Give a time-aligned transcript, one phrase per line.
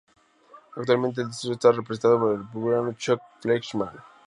[0.75, 3.91] Actualmente el distrito está representado por el Republicano Chuck Fleischmann.